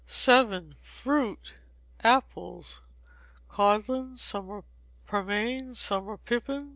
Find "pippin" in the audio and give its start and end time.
6.17-6.69